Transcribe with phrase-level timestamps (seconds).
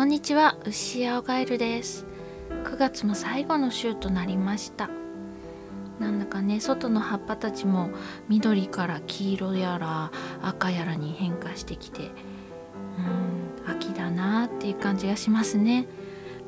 [0.00, 2.06] こんにちは牛青ガエルです。
[2.64, 4.88] 9月も最後の週となりました。
[5.98, 7.90] なんだかね外の葉っぱたちも
[8.26, 10.10] 緑から黄色やら
[10.40, 12.12] 赤やらに変化してきて
[13.66, 15.86] うん秋だなっていう感じがしますね。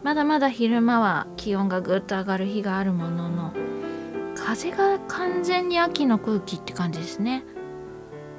[0.03, 3.53] まだまだ昼間は気温がぐっと上がる日があるものの
[4.35, 7.45] 風が完全に秋の空気って感じですね。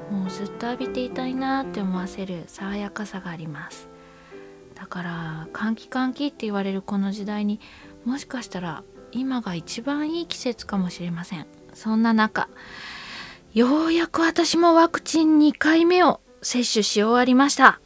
[0.10, 3.94] もうずっと浴びていたいなって思わせる爽やかさがあります。
[4.84, 7.62] だから換気換気って言われるこの時代に
[8.04, 8.84] もしかしたら
[9.14, 11.48] 今が一番いい季節かもしれません。
[11.74, 12.50] そんな中
[13.54, 17.80] ようやく私もワクチン2回目を接種し終わりました。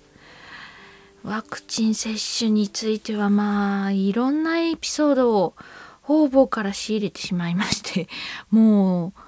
[1.23, 5.53] ワクチン接種についてはまあいろんなエピソードを
[6.02, 8.07] 方々から仕入れてしまいまして
[8.49, 9.19] もう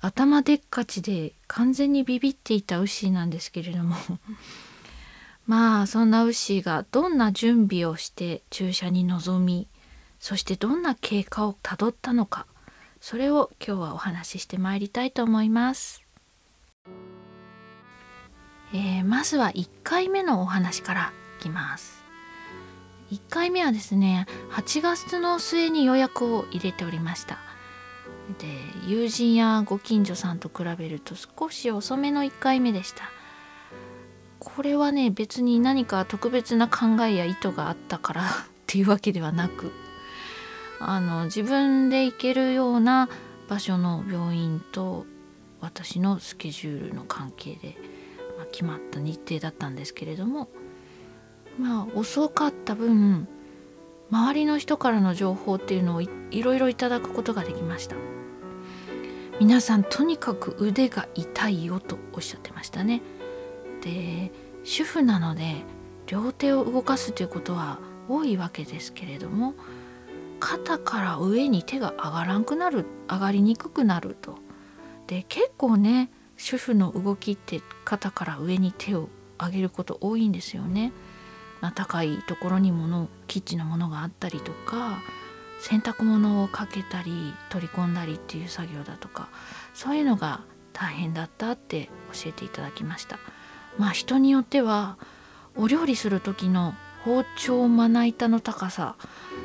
[0.00, 3.96] 頭でっかちで完全にビビっていたウシーなんですけれども。
[5.46, 9.68] まあそんなウッシーがどんな準備をして注射に臨み
[10.18, 12.46] そしてどんな経過をたどったのか
[13.00, 16.02] それを今日はお話ししてまいりたいと思います。
[18.74, 22.06] えー、まずは1回目のお話からいきます。
[23.10, 27.38] 1回目はですね8月の末に予約を入れておりました
[28.38, 28.46] で
[28.86, 33.10] 友人やご近所さんと比べると少し遅めの1回目でした
[34.46, 38.28] これはね別に何か特別な考えや意図があったから っ
[38.68, 39.72] ていうわけではなく
[40.78, 43.08] あの自分で行けるような
[43.48, 45.04] 場所の病院と
[45.60, 47.76] 私のスケジュールの関係で、
[48.36, 50.48] まあ、決まった日程だったんですけれども
[51.58, 53.26] まあ遅かった分
[54.10, 56.08] 周りの人からの情報っていうのをい
[56.40, 57.96] ろいろいただくことができました。
[59.40, 63.02] 皆さんとにかく腕が痛いよとおっしゃってましたね。
[63.86, 64.32] で
[64.64, 65.62] 主婦なので
[66.08, 67.78] 両手を動かすということは
[68.08, 69.54] 多いわけですけれども
[70.40, 74.38] 肩から上に手が上がらんくなる上がりにくくなると
[75.06, 79.08] で結構ね主婦の動きって肩から上に手を
[79.40, 80.92] 上げること多いんですよね。
[81.60, 84.98] まあ、高いところに物キッチンのものがあったりとか
[85.62, 89.30] 洗濯物をかけたり取り込んだりっていう作業だとか
[89.72, 90.42] そういうのが
[90.74, 93.18] 大変だったって教えていただきました
[93.78, 94.96] まあ人によっては
[95.56, 98.96] お料理する時の包丁まな板の高さ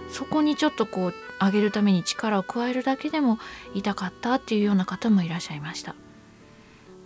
[0.09, 3.39] そこにちょっとこう上げるために力を加えるだけでも
[3.73, 5.95] 痛かったっていうような方もいらっしゃいました。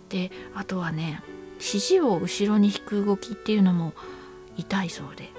[0.08, 1.22] であとはね
[1.58, 3.92] 肘を後ろに引く動きっていうのも
[4.56, 5.32] 痛いそうで。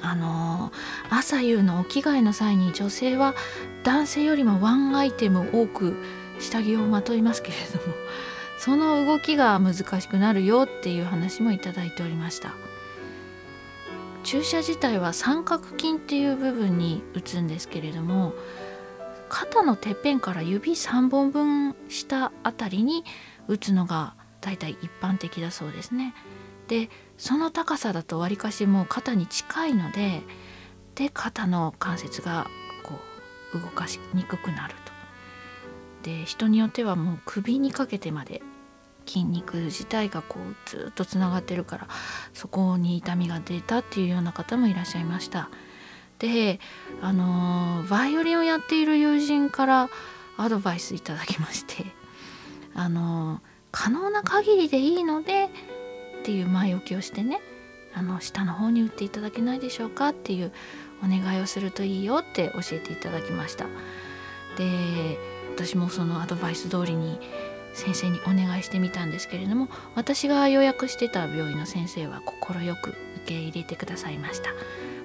[0.00, 3.34] あのー、朝夕のお着替えの際に女性は
[3.82, 5.96] 男性よりもワンアイテム多く
[6.38, 7.94] 下着をまといますけれども
[8.58, 12.52] その動きが難しくなるよっていう話もいただいておりました
[14.24, 18.34] 注射自体は三角筋っていう部分に打つんですけれども
[19.28, 23.04] 肩のてっぺんから指3本分下あたりに
[23.46, 26.14] 打つのがだいたい一般的だそうですね。
[26.68, 30.22] でその高さだとわりかしもう肩に近いので
[30.94, 32.46] で肩の関節が
[32.82, 32.94] こ
[33.54, 34.92] う動かしにくくなると。
[36.02, 38.42] で人によってはもう首にかけてまで
[39.08, 41.88] 筋肉自体がこうずっとつながってるから
[42.34, 45.48] そこに痛みが出たっていうような方もいらっしゃいました。
[46.18, 46.60] で
[47.00, 49.90] あのバイオリンをやっている友人から
[50.36, 51.86] アドバイスいただきまして
[52.74, 55.48] あの可能な限りでいいので
[56.20, 57.40] っていう前置きをしてね
[57.94, 60.52] あの下の方に打っていただけないでしょうかっていう
[61.04, 63.64] お願いをするといいよって教えていただきました
[64.56, 65.18] で
[65.54, 67.20] 私もそのアドバイス通りに
[67.78, 72.96] 先生にお願いしてみたんですけれども私が予約してた病院の先生は快く受
[73.26, 74.50] け入れてくださいました。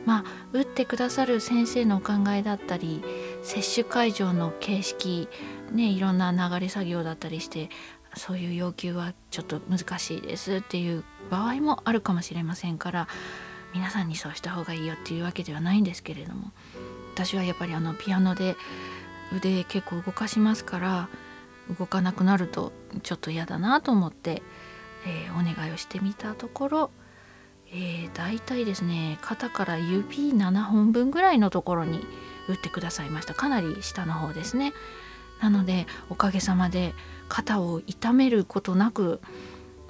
[0.06, 3.04] まあ打ってくださる先生のお考えだったり
[3.42, 5.30] 接種会場の形式
[5.72, 7.70] ねいろんな流れ作業だったりして
[8.16, 13.08] そういう要求はちょっと難しいですっていう場合もあるかもしれませんから
[13.74, 16.52] 皆さんにそうした方がいいよっていうわけではないんですけれども
[17.14, 18.56] 私はやっぱりあのピアノで
[19.36, 21.10] 腕結構動かしますから
[21.78, 22.72] 動かなくなると
[23.04, 24.42] ちょっと嫌だなと思って、
[25.06, 26.92] えー、お願いをしてみたところ、
[27.72, 32.06] えー、大体ですね肩から指7本分ぐらいのところに
[32.48, 34.74] 打ってくださいましたかなり下の方ですね。
[35.42, 36.94] なのでおかげさまで
[37.28, 39.20] 肩を痛めることなく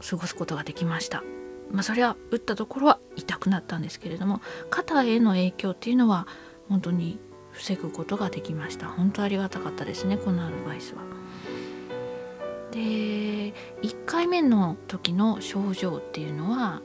[0.08, 1.24] 過ごすことができました。
[1.72, 6.28] まあ、それは打ったところは痛くなったんですけれども肩への影響っていうのは
[6.69, 7.19] 本当に
[7.52, 11.02] 防ぐことができました本当ありがたかったですねこのアドバイスは。
[12.74, 13.54] で1
[14.06, 16.81] 回目の時の症状っていうのは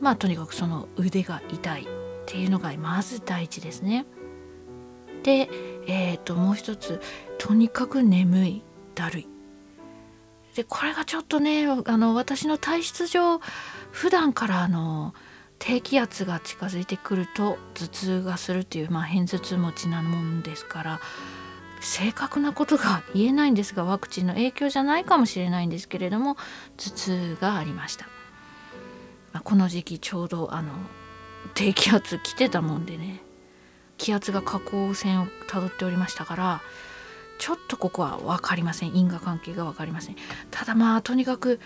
[0.00, 1.86] まあとにかくその腕が痛いっ
[2.26, 4.04] ていうのがまず第一ですね。
[5.22, 5.48] で、
[5.86, 7.00] えー、ともう一つ
[7.38, 8.62] とにかく眠い
[8.94, 9.28] だるい。
[10.54, 13.40] でこれがちょっとねあの私の体質上
[13.92, 15.14] 普段からあの
[15.58, 21.00] 低気圧が近づいてくると頭痛がするっていう、まあ、偏頭痛持ちなもんですから
[21.86, 26.36] 正確なことが言えないんですがワクチンの影響じゃないかもしれないんですけれども
[26.76, 28.06] 頭痛がありました、
[29.32, 30.72] まあ、この時期ちょうどあの
[31.54, 33.22] 低気圧来てたもんでね
[33.98, 36.60] 気圧が下降線をたどっておりましたから
[37.38, 38.96] ちょっとここは分かりません。
[38.96, 40.16] 因果関係が分かりません。
[40.50, 41.60] ただまあとにかく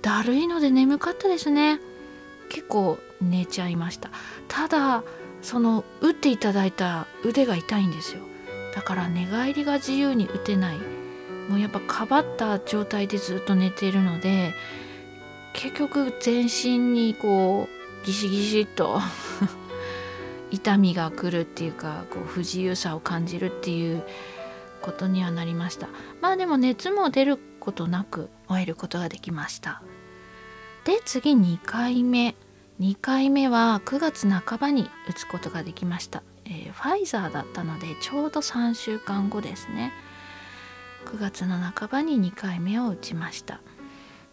[0.00, 1.80] だるいので眠かったですね。
[2.48, 4.10] 結構寝ちゃいました。
[4.46, 5.02] ただ
[5.42, 8.22] その打っていただいた腕が痛いんですよ。
[8.76, 10.76] だから寝返りが自由に打てない。
[11.48, 14.52] もうやっぱかばった状態でずっと寝ているので
[15.52, 17.68] 結局全身にこ
[18.02, 19.00] うギシギシっと
[20.50, 24.02] 痛みが来るっていうかこう不自由さを感じるっていう
[24.82, 25.88] ことにはなりました。
[26.20, 29.82] まあでも熱も出ることなく終えることができました。
[30.84, 32.34] で次2回目。
[32.78, 39.92] 2回目は9月半ばに打つことができました、えー、ファイザーだったのでちょうど3週間後ですね。
[41.06, 43.60] 9月の半ばに2回目を打ちました。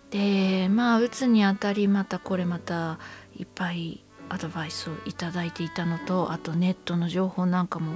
[0.09, 2.99] でまあ打つにあたりまたこれまた
[3.35, 7.95] いっぱいアドバイスをいただいていたのとあとネットの情報なんかも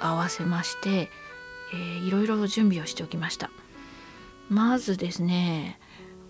[0.00, 1.08] 合わせまして、
[1.72, 3.50] えー、いろいろ準備をしておきました。
[4.48, 5.80] まずですね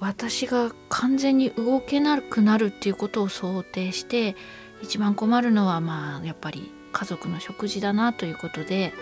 [0.01, 4.37] 私が完全に動けなくなるっていうことを想定して
[4.83, 8.95] 一番困るのはまあやっぱり家族の食事だなということで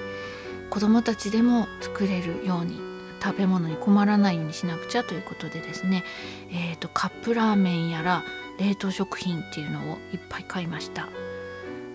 [0.68, 2.80] 子どもたちでも作れるように
[3.22, 6.02] 食べ物に困らないようにしなくちゃということでですね、
[6.50, 8.24] えーと、カップラーメンやら
[8.58, 11.08] 冷凍食品っていうのをいっぱい買いました。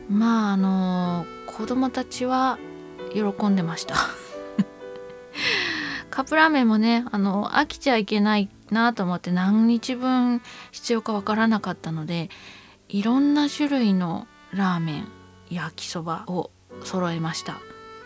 [0.09, 2.57] まああの子どもたちは
[3.13, 3.95] 喜んでました。
[6.09, 10.41] カップラーメンもねあの飽きちゃいけないなと思って何日分
[10.71, 12.29] 必要かわからなかったので
[12.87, 15.18] いろんな種類のラーメン
[15.49, 16.51] 焼きそばを
[16.83, 17.53] 揃えました。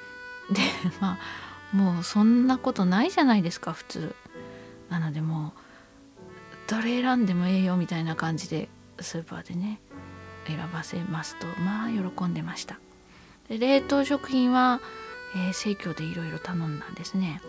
[0.52, 0.62] で
[1.00, 1.18] ま
[1.74, 4.16] あもうそんなことないじゃないですか普通。
[4.90, 8.70] なのでもうどれ選んでもええよみたいな感じで
[9.00, 9.80] スーパーでね
[10.46, 12.80] 選ばせますとまあ喜んでました。
[13.50, 14.80] で冷凍食品は、
[15.36, 17.42] えー、でいろいろ頼んだんですね。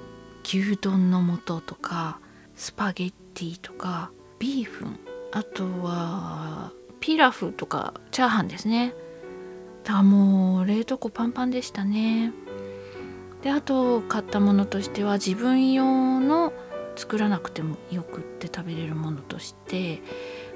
[0.45, 2.19] 牛丼の素とか
[2.55, 4.99] スパゲッティとかビーフン。
[5.33, 8.95] あとはピラフとかチャーハンですね。
[9.85, 12.33] だもう冷凍庫パンパンでしたね。
[13.43, 16.53] であと買ったものとしては自分用の
[16.97, 20.01] 作らなくてもよくって食べれるものとして、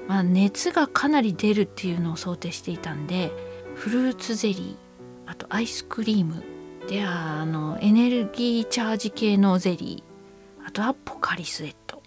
[0.07, 3.31] まあ、熱がかなり出るっていうのを想定していたんで
[3.75, 4.75] フルーツゼリー
[5.27, 6.43] あとアイスクリーム
[6.87, 12.01] であのエネルギーチャージ系のゼリーあとはポカリスエット。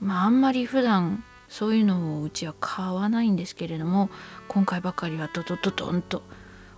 [0.00, 4.08] まああんまり普段そういうのをうちは買わないんですけれども
[4.48, 6.22] 今回ばかりはドドドドンと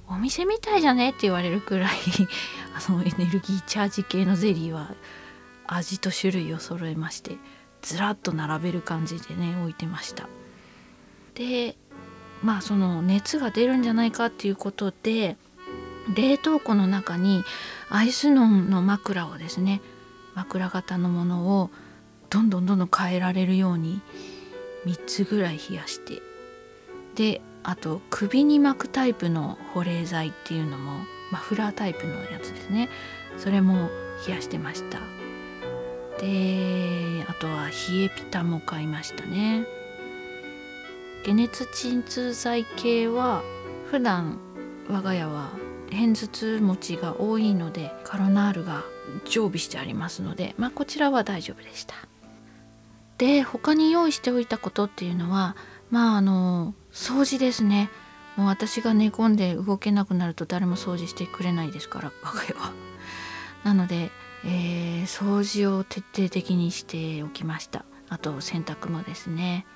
[0.08, 1.90] お店みたいじゃねって言われるくらい
[2.74, 4.94] あのエネルギーチャージ系のゼリーは
[5.66, 7.36] 味と種類を揃えまして
[7.82, 10.28] ずらっと並べる感じでね置いてました。
[11.34, 11.76] で
[12.42, 15.36] まあその熱が出るんじゃないかっていうことで
[16.14, 17.44] 冷凍庫の中に
[17.90, 19.82] アイスノンの枕をですね
[20.34, 21.70] 枕型のものを
[22.30, 24.00] どんどんどんどん変えられるように
[24.86, 26.22] 3つぐらい冷やして。
[27.14, 32.88] であと首に巻くタイプの保冷剤っていうのもマフラータイプのやつですね。
[33.38, 33.90] それも
[34.26, 34.98] 冷やしてました。
[36.20, 39.64] であとは冷えピタも買いましたね。
[41.24, 43.42] 解熱鎮痛剤系は
[43.90, 44.38] 普段
[44.88, 45.50] 我が家は
[45.90, 48.82] 片頭痛持ちが多いのでカロナールが
[49.24, 51.94] 常備してありますのでまあこちらは大丈夫でした。
[53.22, 55.54] で他に用意しておいたことっていうのは
[55.92, 57.88] まああの掃除ですね。
[58.36, 62.72] もう私が寝込んで動けなくなると誰も掃除してくれないですから我が家は。
[63.62, 64.10] なので、
[64.44, 67.84] えー、掃除を徹底的にしておきました。
[68.08, 69.66] あと洗濯もですね。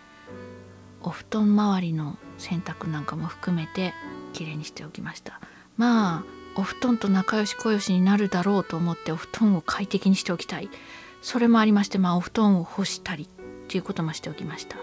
[1.00, 3.94] お布団周りの洗濯なんかも含めて
[4.32, 5.40] きれいにしておきました。
[5.76, 6.22] まあ
[6.56, 10.68] お布団と仲良し小良しになるだろうと思ってお布団を快適にしておきたい。
[11.22, 13.28] それもありましてまあお布団を干したり
[13.66, 14.76] っていうこともしておきました。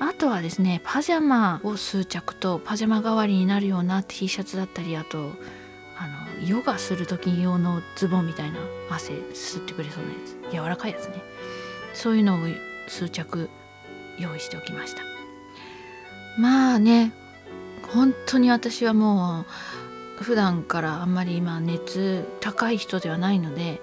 [0.00, 5.32] あとはですねパジャマを数着とパジャマ代わりになるような T シャツだったりあと
[5.96, 8.58] あのヨガする時用のズボンみたいな
[8.90, 10.52] 汗吸ってくれそうなやつ。
[10.52, 11.14] 柔らかいやつね。
[11.94, 12.38] そういうのを
[12.86, 13.48] 数着
[14.18, 15.02] 用意しておきました。
[16.38, 17.12] まあね
[17.92, 19.44] 本当に私はも
[20.20, 23.80] う普段からあんまり今熱高い人ではないので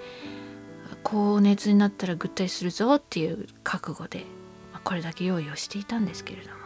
[1.08, 4.24] 高熱になったらぐったりするぞっていう覚悟で
[4.72, 6.56] まこれだけ用意をしていたんですけれども。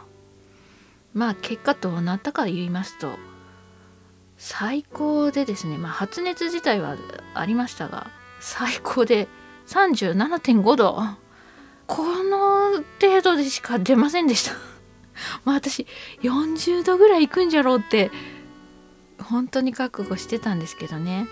[1.12, 3.18] まあ結果どうなったか言いますと
[4.38, 6.96] 最高でですねまあ発熱自体は
[7.34, 9.28] ありましたが最高で
[9.66, 10.98] 37.5度
[11.86, 14.52] この程度でしか出ませんでした。
[15.44, 15.86] まあ私
[16.22, 18.10] 40度ぐらい行くんじゃろうって
[19.22, 21.26] 本当に覚悟してたんですけどね。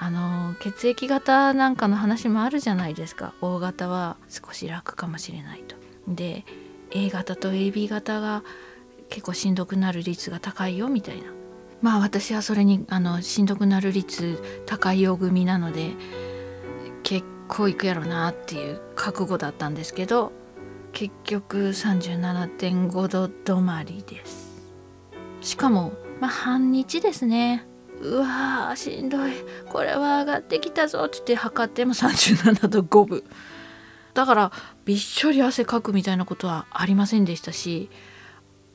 [0.00, 3.34] あの血液型なんかの話もあるじゃないですか。
[3.40, 5.76] O 型は少し楽かもしれないと。
[6.06, 6.44] で
[6.90, 8.44] A 型と AB 型が
[9.08, 11.32] 結構しんどくなる率が高いよみたいな。
[11.82, 15.92] まあ私はそれにあのしんどくなる率高いよ組なので
[17.02, 20.32] 結構いくやろなっていう覚悟だったんですけど
[20.92, 24.48] 結局37.5度止まりです。
[25.40, 27.67] しかもまあ半日ですね。
[28.00, 29.32] うわーしんどい。
[29.68, 31.04] これは上がってきたぞ。
[31.04, 33.24] って言って測っても37度5分。
[34.18, 34.52] だから
[34.84, 37.88] びっしょり汗かくみたいなことはありませんでしたし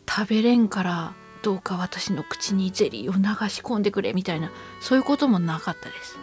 [0.10, 6.18] 食べれんからどうか私の口にゼリーを流し込んでくれみたいなそういうこともなかったです。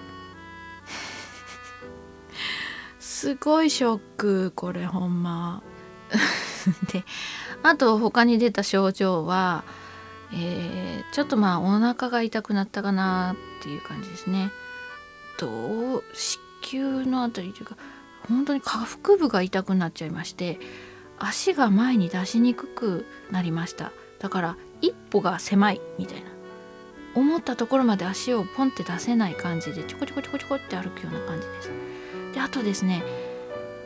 [2.99, 5.63] すごいショックこれほんま。
[6.91, 7.05] で
[7.63, 9.65] あと他に出た症状は、
[10.33, 14.51] えー、ちょっとまあお腹が痛くなったかなっていう感じですね。
[15.39, 16.39] と子
[16.73, 17.77] 宮のあたりというか
[18.29, 20.61] 本当に下腹部が痛くなっちゃいまして
[21.19, 23.93] 足が前に出しにくくなりました。
[24.19, 26.31] だから一歩が狭いみたいな。
[27.15, 31.71] 思ったところまで足をポンって出せない感じでちょこちょこちょこちょこって歩くような感じです。
[32.35, 33.03] であとですね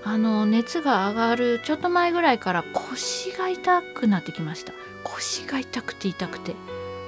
[0.04, 4.72] あの熱が上がるちょっと前ぐらいから腰が痛くなってきました。
[5.02, 6.54] 腰が痛くて痛くて。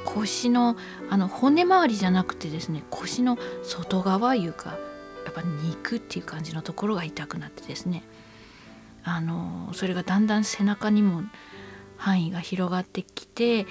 [0.07, 0.77] 腰の
[1.11, 4.79] あの骨周りじゃなくてですね腰の外側いうか
[5.25, 8.03] やっぱ肉っていう感じのところが痛くなってですね。
[9.05, 11.23] あのそれがだんだん背中にも
[11.97, 13.67] 範囲が広がってきて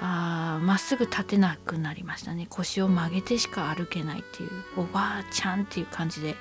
[0.00, 2.46] あまっすぐ立てなくなりましたね。
[2.50, 6.36] 腰を曲げてしか歩けないっていうおばあちゃんっていう感じで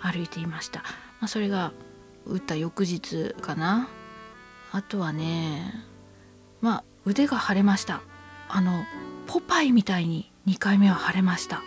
[0.00, 0.84] 歩いていました。
[1.20, 1.72] まあ、それが
[2.26, 3.88] 打った翌日かな。
[4.72, 5.72] あとはね
[6.60, 8.02] まあ腕が腫れました。
[8.48, 8.84] あの
[9.26, 11.62] ポパイみたいに2回目は腫れました。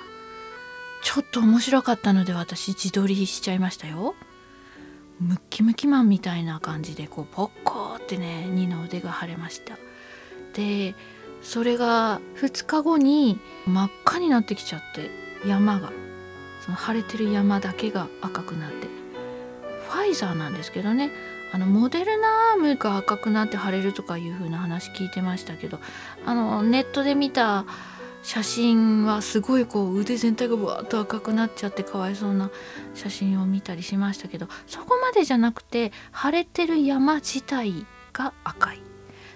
[1.02, 4.16] ちょっと面白かったので私自撮りしちゃいましたよ。
[5.20, 9.78] ムッキムキマンみたいな感じでこうポッコーってね2の腕が腫れました。
[10.54, 10.96] で
[11.42, 15.10] それが2日後に真っ赤になってきちゃって
[15.48, 15.92] 山が
[16.66, 18.99] その腫れてる山だけが赤くなって。
[19.90, 21.12] ファイザーなんですけどね。
[21.52, 25.80] あのモデルナームが赤くなって腫れるとかいう風な話聞いてましたけど
[26.24, 27.66] あのネットで見た
[28.22, 32.52] 写真はすごいこう腕全体がわーっと赤くなっちゃってかわいそうな
[32.94, 38.82] 写真を見たりしましたけどそこまでじゃなくて腫れてる山自体が赤い。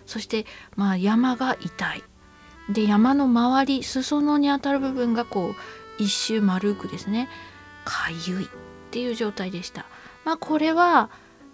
[0.05, 0.45] そして
[0.75, 2.03] まあ山が痛い。
[2.69, 5.55] で山の周り裾野にあたる部分がこ
[5.99, 7.27] う一周丸くですね
[7.85, 8.47] かゆいっ
[8.91, 9.85] ていう状態でした。
[10.25, 11.09] まあこれは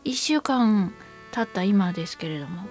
[0.05, 0.93] 1週間
[1.31, 2.63] 経った今ですけれども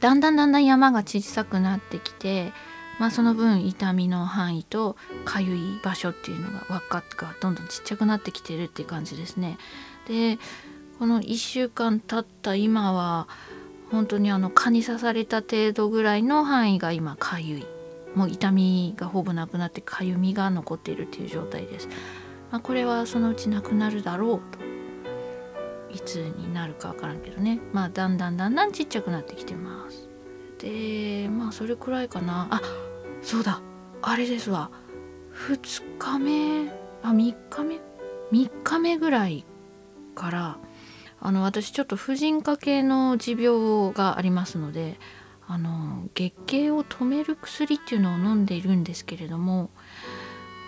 [0.00, 2.52] だんだんだんだん山が小さくなってきて、
[2.98, 9.58] まあ、その分痛みの範囲とかゆい場所っていうのが輪っかがどんどんちっちゃくなってきてるっていう感じですね。
[10.06, 10.38] で
[10.98, 13.28] この1週間経った今は
[13.90, 17.66] 本当にあの蚊に刺された程度ぐらいの範囲が今かゆい
[18.14, 21.88] もう痛みがほぼなくなってかゆみが残っているっていう状態です。
[22.50, 24.67] まあ、これはそのうちなくなるだろうと
[25.92, 27.60] いつになるか分からんけどね。
[27.72, 30.08] まあだんだんだんだんちっちゃくなってきてます。
[30.58, 32.48] でまあそれくらいかな。
[32.50, 32.60] あ
[33.22, 33.60] そうだ。
[34.02, 34.70] あれですわ。
[35.48, 36.68] 2日目？
[37.02, 37.80] あ3日目
[38.32, 39.44] ？3日目ぐらい
[40.14, 40.58] から
[41.20, 44.98] あの私ちょっと婦人科系の持病がありますので
[45.46, 49.70] あの月経を止める薬っていうのを飲んでいるんですけれども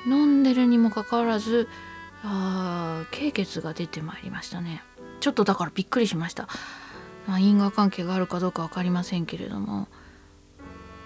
[0.07, 1.69] 飲んでるにもかかわらず
[2.23, 4.83] あ経血が出てまいりましたね。
[5.21, 6.49] ちょっとだからびっくりしました。
[7.27, 9.89] ま因果関係があるかどうか分かりませんけれども。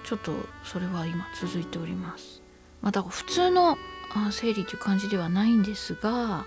[0.04, 2.42] ちょっとそれは今続いております。
[2.82, 3.78] まあだから普通の
[4.30, 6.46] 生理という感じではないんですが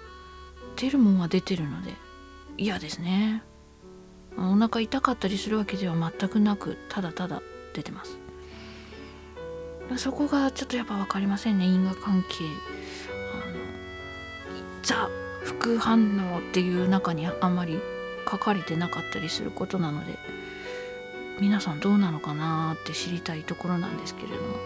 [0.77, 1.93] 出るもんは出てるので
[2.57, 3.43] 嫌ですね。
[4.37, 7.41] お腹痛かったりするわけでは全くなくただただ
[7.73, 8.19] 出てます。
[9.95, 11.65] そこがちょっとやっぱ分かりませんね。
[11.65, 12.45] 因果関係。
[13.33, 13.55] あの
[14.83, 15.09] ザ
[15.47, 17.79] 副反応っていう中にあんまり
[18.29, 20.19] 書かれてなかったりすることなので
[21.39, 24.57] 皆さんどうなのかなって知りたいところなんですけれども。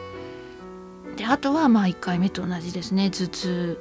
[1.18, 3.12] であとはまあ1回目と同じですね。
[3.12, 3.80] 頭痛。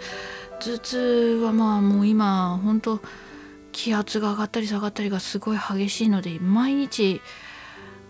[0.60, 0.98] 頭痛
[1.42, 3.00] はまあもう今本当
[3.72, 7.22] 気圧が上がったり下がったりがすごい激しいので毎日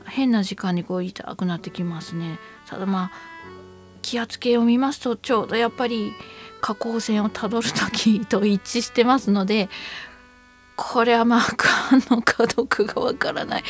[0.06, 2.40] 変な時間にこう痛くなってきますね。
[2.66, 3.10] ただまあ
[4.02, 6.12] 気圧計を見ますとちょうどやっぱり
[6.60, 9.68] 下降線をたどる時と一致してますので
[10.80, 13.64] これはまああのかどうかがわからない。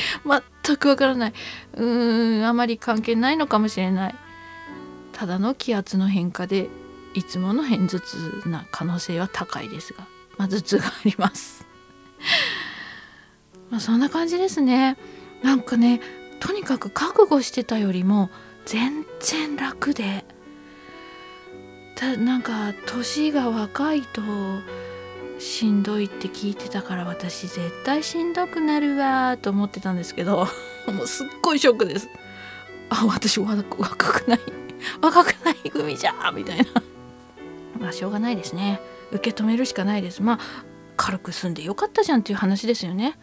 [0.63, 1.33] 全くわからない。
[1.73, 4.15] うーんあまり関係ないのかもしれない。
[5.11, 6.69] ただの気圧の変化で
[7.13, 10.07] いつもの片頭痛な可能性は高いですが、
[10.37, 11.65] まあ、頭痛があります。
[13.69, 14.95] まあそんな感じですね。
[15.43, 15.99] なんかね
[16.39, 18.29] とにかく覚悟してたよりも
[18.65, 20.23] 全然楽で
[22.01, 24.21] たなんか年が若いと
[25.37, 30.47] しんどいって聞いてたから私絶対しんどくなるわと思ってたんですけど
[30.91, 32.09] もうすっごいショックです。
[32.89, 34.39] あ私若くない。
[34.99, 36.65] 若くない組じゃみたいな。
[37.79, 38.81] まあしょうがないですね。
[39.11, 40.23] 受け止めるしかないです。
[40.23, 40.39] まあ
[40.97, 43.17] 軽く済んでよかったじゃんっていう話ですよね。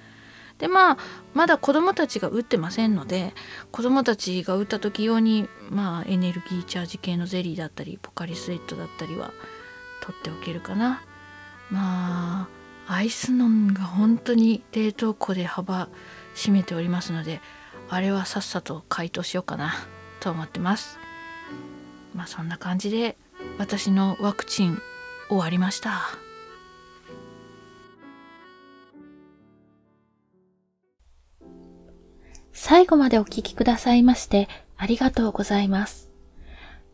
[0.58, 0.98] でまあ
[1.34, 3.32] まだ子どもたちが打ってませんので
[3.70, 9.32] 子どもたちが打った時用にまあエネルギーチャージ系のゼリーだったりポカリスエットだったりは
[10.02, 11.02] 取っておけるかな。
[11.70, 12.48] ま
[12.86, 15.88] あアイスノンが本当に冷凍庫で幅
[16.34, 17.42] 占めておりますので
[17.90, 19.74] あれはさっさと解凍しようかな
[20.20, 20.98] と思ってます。
[22.14, 23.16] まあそんな感じで
[23.58, 24.80] 私のワクチン
[25.28, 26.27] 終わりました。
[32.68, 34.46] 最後までお聞きくださいまして
[34.76, 36.10] ありがとうございます。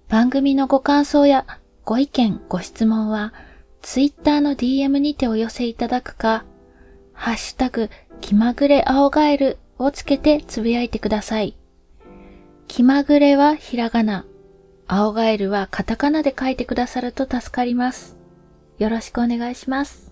[0.09, 3.35] 番組のご感想やご意見、ご質問は、
[3.83, 6.45] ツイッターの DM にてお寄せいただくか、
[7.13, 7.91] ハッシュタグ、
[8.21, 11.57] 気まぐれ青ガエルをつけてつぶやいてください。
[12.69, 14.27] 気まぐれはひらがな、
[14.87, 18.17] 青ガエルはカタカナで書いてくださると助かります。
[18.79, 20.04] よろしくお願いします。